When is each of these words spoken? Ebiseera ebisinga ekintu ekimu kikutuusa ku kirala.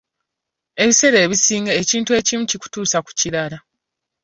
Ebiseera 0.81 1.17
ebisinga 1.25 1.71
ekintu 1.81 2.09
ekimu 2.19 2.43
kikutuusa 2.51 2.97
ku 3.05 3.11
kirala. 3.19 3.57